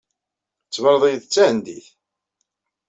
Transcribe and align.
Tettbaneḍ-iyi-d 0.63 1.23
d 1.25 1.31
Tahendit. 1.33 1.87